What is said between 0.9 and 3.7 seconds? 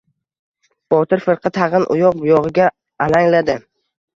Botir firqa tag‘in uyoq-buyog‘iga alangladi.